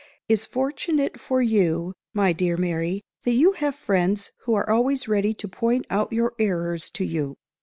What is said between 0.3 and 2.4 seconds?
fortunate for you, my